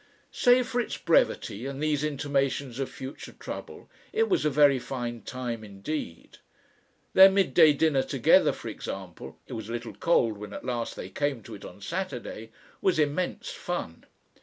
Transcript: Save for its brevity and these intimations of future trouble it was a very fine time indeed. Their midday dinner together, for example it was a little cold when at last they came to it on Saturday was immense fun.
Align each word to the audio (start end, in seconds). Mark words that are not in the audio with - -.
Save 0.31 0.67
for 0.67 0.81
its 0.81 0.97
brevity 0.97 1.67
and 1.67 1.79
these 1.79 2.03
intimations 2.03 2.79
of 2.79 2.89
future 2.89 3.33
trouble 3.33 3.87
it 4.11 4.27
was 4.27 4.45
a 4.45 4.49
very 4.49 4.79
fine 4.79 5.21
time 5.21 5.63
indeed. 5.63 6.39
Their 7.13 7.29
midday 7.29 7.73
dinner 7.73 8.01
together, 8.01 8.51
for 8.51 8.67
example 8.69 9.37
it 9.45 9.53
was 9.53 9.69
a 9.69 9.73
little 9.73 9.93
cold 9.93 10.39
when 10.39 10.53
at 10.53 10.65
last 10.65 10.95
they 10.95 11.09
came 11.11 11.43
to 11.43 11.53
it 11.53 11.63
on 11.63 11.81
Saturday 11.81 12.49
was 12.81 12.97
immense 12.97 13.51
fun. 13.51 14.03